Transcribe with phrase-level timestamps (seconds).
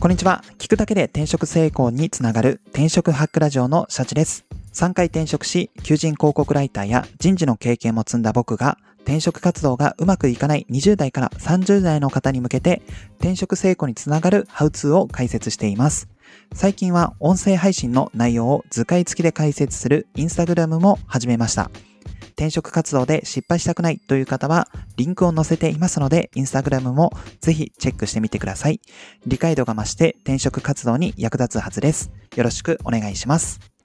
[0.00, 0.44] こんにちは。
[0.58, 4.46] 聞くだけで転職成功につながる転職ハックラジオのシャチです。
[4.72, 12.80] 3回転職し、求人広告ライターや人事の経験も積んだ僕が、転職活動がうまくいかない20代から30代の方に向けて、
[13.18, 16.08] 転職成功につながるハウツーを解説しています。
[16.54, 21.72] 最近は音声配信の内容を図解付きで解説するインスタグラムも始めました。
[22.38, 28.80] 転職活動で失敗したくないという方は、リンクを載せていますので、インスタグラムもぜひチェックしてみてください。
[29.26, 32.12] 理解度が増して転職活動に役立つはずです。
[32.36, 33.77] よろしくお願いします。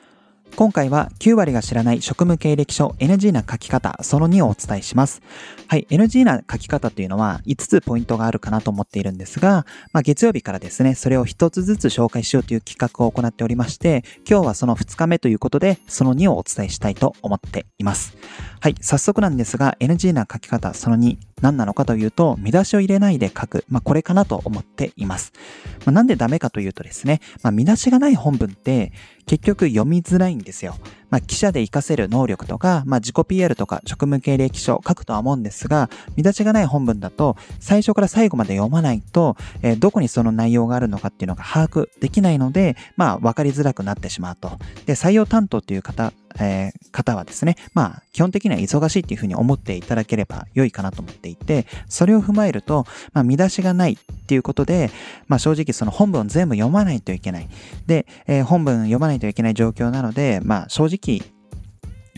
[0.56, 5.24] 今回は9割が知らない職務経歴書 NG な書き方その2をお伝えします。
[5.68, 18.16] はい、NG な書き方というのは5つポイントがあるかなと思っているんですが、まあ、月曜日からですね、それを1つずつ紹介しようという企画を行っておりまして、今日はその2日目ということで、その2をお伝えしたいと思っています。
[18.60, 23.66] はい、早速なんですが、NG な書き方その2、何なのかというと、見出しを入れないで書く。
[23.68, 25.34] まあ、これかなと思っています。
[25.80, 28.94] まあ、なんでダメかというとですね、まあ、見出しがない本文って
[29.26, 30.78] 結局読みづらいんですよ。
[31.14, 44.58] まあ、記者で活かせる能力とか、まあ、自己 PR とか職務経歴書書くとは思うんですが、見出しがない本文だと、最初から最後まで読まないと、えー、どこにその内容があるのかっていうのが把握できないので、まあ、わかりづらくなってしまうと。
[44.88, 54.90] で、採用担当っていう方えー、方はですね、まあ、基本的には忙しいっていうふうに思っていただければ良いかなと思っていて、それを踏まえると、まあ、見出しがないっていうことで、
[55.28, 57.50] まあ、正直その本文を全部読まないといけない。
[57.86, 61.03] で、えー、本文読まないといけない状況なので、まあ、正直、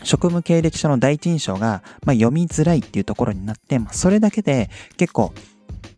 [0.04, 5.32] 職務経歴書の第一印象が、まあ、読みづらいっていうところになって、まあ、それだけで結構、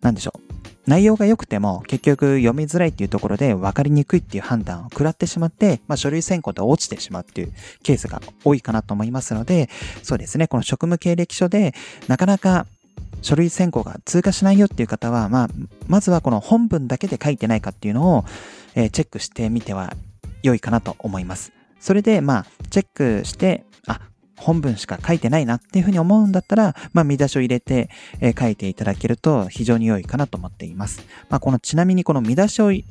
[0.01, 0.49] なんでしょう。
[0.89, 9.69] 内容が良くても結局読みづらいっていうところで分かりにくいっていう判断を食らってしまって、まあ、書類選考で落ちてしまうっていうケースが多いかなと思いますので、
[10.03, 11.75] そうですね、この職務経歴書で
[12.07, 12.67] なかなか
[13.21, 15.49] 書類選考が通過しないよっていう方は、まあ、
[15.89, 18.25] まずはこの本文だけで書いてないかっていうのを、
[18.75, 19.93] えー、チェックしてみては
[20.43, 21.53] 良いかなと思います。
[21.81, 24.01] それで、まあ、チェックして、あ、
[24.39, 27.91] 本文しか書いてないなっていうふうに思うんだったら、まあ、見出しを入れて、
[28.21, 31.05] えー、書いていただけると非常に良いかなと思っています。
[31.29, 32.83] まあ、このちなみにこの見出しを、え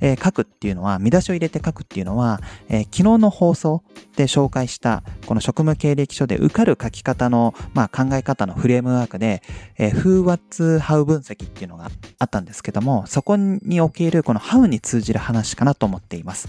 [0.00, 3.82] ー、書くっていうのは、見出しを入れて書くっていうのは、えー、昨日の放送
[4.16, 9.42] で紹介したこの職務経歴書で受かる書き方の、まあ、考え方のフレームワークで、
[9.78, 16.48] えー、Who, What's, How 分析っていうのがあったんですけども、そこにおけるこの How に通じる話かなと思っています。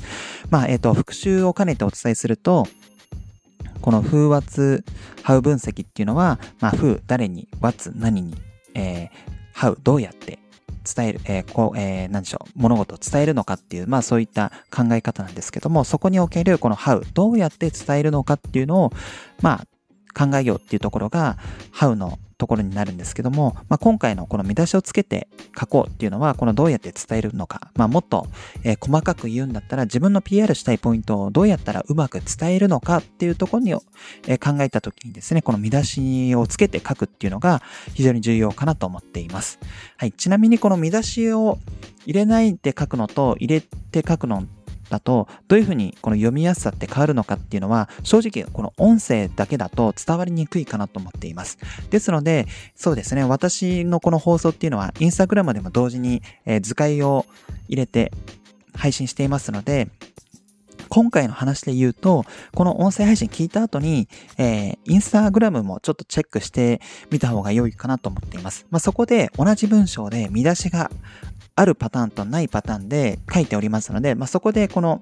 [0.49, 2.67] まあ、えっ、と、復習を兼ねてお伝えすると、
[3.85, 4.84] この風圧、
[5.22, 8.34] ハウ分析っていうのは、まあ、風、誰に、what、何に、
[8.73, 10.40] えー、how、どうやって
[10.96, 18.91] 伝える、えー、こう、えー、何でしょう、物事を伝えるのかっていう、まあそういった考え方なんですけども、そこにおけるこの how、どうやって伝えるのかっていうのを、
[19.44, 19.68] まあ
[20.19, 21.38] 考えようっていうところが、
[21.72, 28.28] how のところになるんですけども、まあ、今回のこの見出しをつけて書こうっていうのは、このどうやって伝えるのか、まあ、もっと、
[28.63, 33.72] えー、細かく言うんだったら自分の PR したいポイントをどうやったらうまく伝えるのかっていうところに、
[34.28, 37.62] えー、考えた時にですね、この見出しをつけて書くっていうのが
[37.94, 39.59] 非常に重要かなと思っています。
[39.97, 40.12] はい。
[40.12, 41.59] ちなみにこの見出しを
[42.06, 44.44] 入れないで書くのと入れて書くの
[44.90, 51.57] だと、どういうふうにこの読みやすさって変わるのかっていうのは、正直この音声だけだと伝わりにくいかなと思っています。
[51.90, 57.25] ですので、そうですね、私のこの放送っていうのは、インスタグラムでも同時に、え図解を
[57.68, 58.12] 入れて
[58.73, 59.90] 配信していますので、
[60.90, 64.07] 今回の話で言うと、この音声配信聞いた後に、
[64.38, 68.66] えー、インスタグラムもちょっとチェックしてみた方が良いかなと思っています。
[68.69, 70.91] まあ、そこで同じ文章で見出しが
[71.55, 74.99] あるパターンとないパターンで書いておりますので、まあ、そこでこの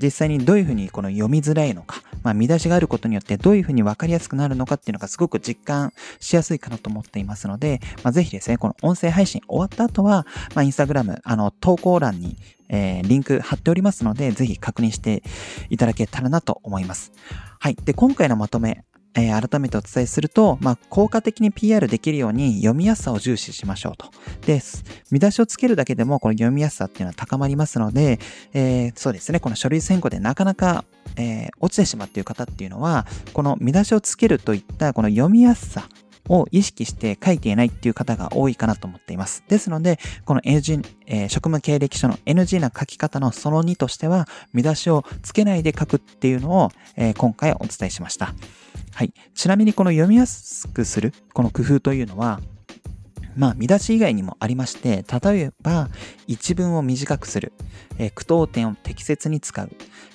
[0.00, 12.36] 実際にどういうふうにこの読みづらいのか、まあ、見出しがあることによってどういうふうに分かりやすくなるのかっていうのがすごく実感しやすいかなと思っていますので、まあ、ぜひですね、この音声配信終わった後は、まあ、インスタグラム、あの、投稿欄に、
[12.68, 15.22] えー、リンク貼っておりますので、ぜひ確認して
[15.68, 17.12] いただけたらなと思います。
[17.58, 17.76] はい。
[17.76, 18.84] で、今回のまとめ、
[19.18, 24.10] えー、改めてお伝えすると、まあ、効果的に PR できるように読みやすさを重視しましょうと。
[24.46, 28.18] です、見出しをつけるだけでもこの読みやすさっていうのは高まりますので、
[28.52, 30.84] えー、そうですね、この書類選考でなかなか、
[31.16, 35.88] えー、落ちてしまっている方っていうのは、この見出しをつけるといったこの読みやすさ
[36.28, 39.42] を意識して書いていないっていう方が多いかなと思っています。
[39.48, 48.34] ですので、この NG、えー、職務経歴書の NG な書き方のその2としては、見出しをつけないで書くっていうのを、えー、今回お伝えしました。
[48.98, 49.12] はい。
[49.32, 52.40] ちなみにこの読みやすくする、この工夫というのは、
[53.36, 55.88] まあ、見出し以外にもありまして、例えば、
[56.26, 57.52] 一文を短くする、
[57.96, 59.70] えー、句読点を適切に使う、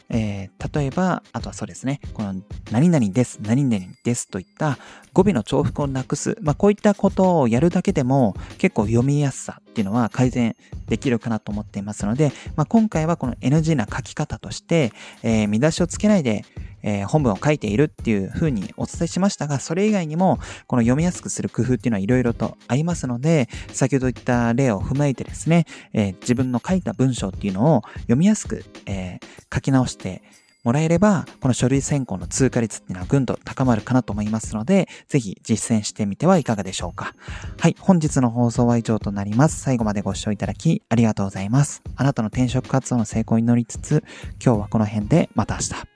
[0.10, 2.36] えー、例えば、あとはそうですね、この、
[2.72, 4.78] 何々です、何々ですといった
[5.14, 10.58] 語尾の重複をなくす、まあ、こういったことをやるだけでも結構読みやすさっていうのは改善
[10.90, 14.92] できるかなと思っていますので、まあ、今回はこの NG な書き方として、
[15.24, 16.44] えー、見出しをつけないで、
[16.84, 30.22] えー、本文を書いているっていう風にお伝えしましたが、それ以外にも、この読みやすくする工夫っていうのはいろいろとありますので、先ほど言った例を踏まえてですね、えー、自分の書いた文章っていうのを読みやすく、えー、書き直して
[30.64, 37.14] もらえれば、この書類選考の通過率っていうのはぐんと高まるかなと思いますので、ぜひ実践してみてはいかがでしょうか。
[37.60, 39.60] はい、本日の放送は以上となります。
[39.60, 41.84] 最後までご視聴いただきありがとうございます。
[41.96, 44.04] あなたの転職活動の成功を祈りつつ、
[44.44, 45.93] 今日はこの辺でまた明日。